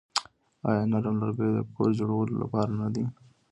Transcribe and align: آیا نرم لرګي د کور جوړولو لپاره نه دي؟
آیا 0.69 0.83
نرم 0.91 1.15
لرګي 1.21 1.49
د 1.53 1.57
کور 1.75 1.89
جوړولو 1.99 2.35
لپاره 2.43 2.71
نه 2.81 2.87
دي؟ 2.93 3.03